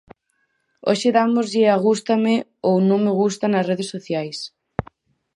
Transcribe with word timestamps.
Hoxe 0.87 1.09
dámoslle 1.19 1.65
a 1.69 1.77
gústame 1.87 2.35
ou 2.69 2.75
non 2.89 2.99
me 3.05 3.11
gusta 3.21 3.45
nas 3.49 3.67
redes 3.69 3.91
sociais. 3.93 4.37